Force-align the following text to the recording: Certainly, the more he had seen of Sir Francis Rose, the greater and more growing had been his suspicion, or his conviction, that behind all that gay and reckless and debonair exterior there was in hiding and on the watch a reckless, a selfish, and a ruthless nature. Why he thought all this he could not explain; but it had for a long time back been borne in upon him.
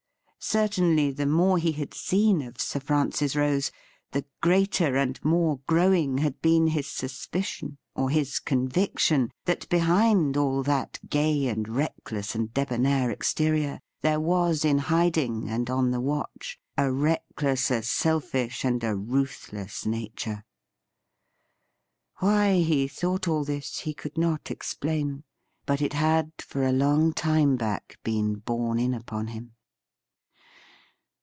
Certainly, 0.43 1.11
the 1.11 1.27
more 1.27 1.59
he 1.59 1.71
had 1.73 1.93
seen 1.93 2.41
of 2.41 2.59
Sir 2.59 2.79
Francis 2.79 3.35
Rose, 3.35 3.69
the 4.11 4.25
greater 4.41 4.97
and 4.97 5.23
more 5.23 5.59
growing 5.67 6.17
had 6.17 6.41
been 6.41 6.65
his 6.65 6.87
suspicion, 6.87 7.77
or 7.93 8.09
his 8.09 8.39
conviction, 8.39 9.29
that 9.45 9.69
behind 9.69 10.35
all 10.37 10.63
that 10.63 10.97
gay 11.07 11.47
and 11.47 11.69
reckless 11.69 12.33
and 12.33 12.51
debonair 12.55 13.11
exterior 13.11 13.79
there 14.01 14.19
was 14.19 14.65
in 14.65 14.79
hiding 14.79 15.47
and 15.47 15.69
on 15.69 15.91
the 15.91 16.01
watch 16.01 16.57
a 16.75 16.91
reckless, 16.91 17.69
a 17.69 17.83
selfish, 17.83 18.65
and 18.65 18.83
a 18.83 18.95
ruthless 18.95 19.85
nature. 19.85 20.43
Why 22.17 22.61
he 22.61 22.87
thought 22.87 23.27
all 23.27 23.43
this 23.43 23.81
he 23.81 23.93
could 23.93 24.17
not 24.17 24.49
explain; 24.49 25.23
but 25.67 25.83
it 25.83 25.93
had 25.93 26.31
for 26.39 26.63
a 26.63 26.71
long 26.71 27.13
time 27.13 27.57
back 27.57 27.99
been 28.03 28.37
borne 28.37 28.79
in 28.79 28.95
upon 28.95 29.27
him. 29.27 29.51